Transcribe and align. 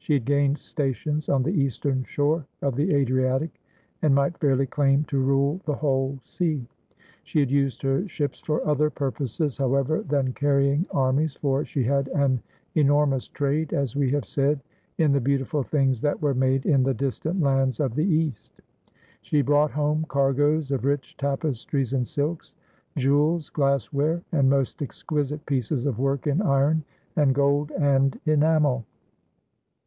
She 0.00 0.14
had 0.14 0.26
gained 0.26 0.58
stations 0.58 1.28
on 1.28 1.42
the 1.42 1.50
eastern 1.52 2.04
shore 2.04 2.46
of 2.62 2.76
the 2.76 2.94
Adriatic, 2.94 3.60
and 4.00 4.14
might 4.14 4.38
fairly 4.38 4.66
claim 4.66 5.04
to 5.04 5.18
rule 5.22 5.60
the 5.64 5.74
whole 5.74 6.18
sea. 6.24 6.66
She 7.24 7.40
had 7.40 7.50
used 7.50 7.82
her 7.82 8.08
ships 8.08 8.40
for 8.40 8.66
other 8.66 8.88
purposes, 8.88 9.56
however, 9.58 10.00
than 10.02 10.32
carrying 10.32 10.86
armies, 10.92 11.36
for 11.36 11.62
she 11.64 11.84
had 11.84 12.08
an 12.08 12.42
enor 12.74 13.06
mous 13.08 13.28
trade, 13.28 13.74
as 13.74 13.96
we 13.96 14.10
have 14.10 14.24
said, 14.24 14.60
in 14.96 15.12
the 15.12 15.20
beautiful 15.20 15.62
things 15.62 16.00
that 16.00 16.20
were 16.20 16.34
made 16.34 16.64
in 16.64 16.82
the 16.82 16.94
distant 16.94 17.40
lands 17.42 17.78
of 17.80 17.94
the 17.94 18.04
East. 18.06 18.60
She 19.20 19.42
brought 19.42 19.70
home 19.70 20.04
cargoes 20.08 20.70
of 20.70 20.86
rich 20.86 21.16
tapestries 21.18 21.92
and 21.94 22.06
silks, 22.06 22.52
jewels, 22.96 23.50
glass 23.50 23.90
ware, 23.92 24.22
and 24.32 24.48
most 24.48 24.80
exquisite 24.82 25.44
pieces 25.44 25.84
of 25.84 25.98
work 25.98 26.26
in 26.26 26.40
iron 26.40 26.84
and 27.16 27.34
gold 27.34 27.72
and 27.72 28.18
enamel. 28.24 28.84